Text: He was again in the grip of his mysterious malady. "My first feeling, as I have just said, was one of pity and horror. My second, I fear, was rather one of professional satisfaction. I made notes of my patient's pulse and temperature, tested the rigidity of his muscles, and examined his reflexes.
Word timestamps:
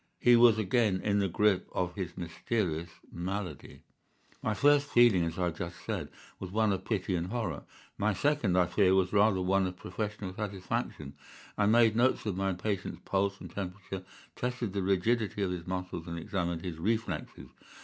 He 0.17 0.35
was 0.35 0.57
again 0.57 0.99
in 1.01 1.19
the 1.19 1.27
grip 1.27 1.67
of 1.73 1.93
his 1.93 2.17
mysterious 2.17 2.89
malady. 3.11 3.83
"My 4.41 4.55
first 4.55 4.87
feeling, 4.89 5.23
as 5.25 5.37
I 5.37 5.43
have 5.43 5.59
just 5.59 5.85
said, 5.85 6.09
was 6.39 6.49
one 6.49 6.71
of 6.73 6.85
pity 6.85 7.15
and 7.15 7.27
horror. 7.27 7.65
My 7.99 8.11
second, 8.15 8.57
I 8.57 8.65
fear, 8.65 8.95
was 8.95 9.13
rather 9.13 9.41
one 9.43 9.67
of 9.67 9.77
professional 9.77 10.33
satisfaction. 10.33 11.13
I 11.55 11.67
made 11.67 11.95
notes 11.95 12.25
of 12.25 12.35
my 12.35 12.53
patient's 12.53 13.01
pulse 13.05 13.39
and 13.39 13.51
temperature, 13.53 14.03
tested 14.35 14.73
the 14.73 14.81
rigidity 14.81 15.43
of 15.43 15.51
his 15.51 15.67
muscles, 15.67 16.07
and 16.07 16.17
examined 16.17 16.63
his 16.65 16.79
reflexes. 16.79 17.49